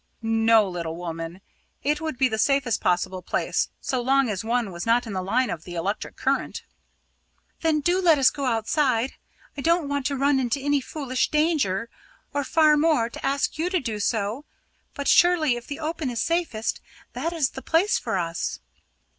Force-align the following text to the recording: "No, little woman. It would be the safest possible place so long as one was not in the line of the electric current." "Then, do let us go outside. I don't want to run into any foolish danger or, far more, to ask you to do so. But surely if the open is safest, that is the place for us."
"No, 0.23 0.67
little 0.67 0.95
woman. 0.95 1.41
It 1.83 2.01
would 2.01 2.17
be 2.17 2.27
the 2.27 2.39
safest 2.39 2.81
possible 2.81 3.21
place 3.21 3.69
so 3.79 4.01
long 4.01 4.29
as 4.29 4.43
one 4.43 4.71
was 4.71 4.83
not 4.83 5.05
in 5.05 5.13
the 5.13 5.21
line 5.21 5.51
of 5.51 5.63
the 5.63 5.75
electric 5.75 6.15
current." 6.15 6.63
"Then, 7.61 7.81
do 7.81 8.01
let 8.01 8.17
us 8.17 8.31
go 8.31 8.45
outside. 8.45 9.13
I 9.55 9.61
don't 9.61 9.87
want 9.87 10.07
to 10.07 10.15
run 10.15 10.39
into 10.39 10.59
any 10.59 10.81
foolish 10.81 11.29
danger 11.29 11.87
or, 12.33 12.43
far 12.43 12.75
more, 12.77 13.11
to 13.11 13.23
ask 13.23 13.59
you 13.59 13.69
to 13.69 13.79
do 13.79 13.99
so. 13.99 14.43
But 14.95 15.07
surely 15.07 15.55
if 15.55 15.67
the 15.67 15.77
open 15.77 16.09
is 16.09 16.19
safest, 16.19 16.81
that 17.13 17.31
is 17.31 17.51
the 17.51 17.61
place 17.61 17.99
for 17.99 18.17
us." 18.17 18.59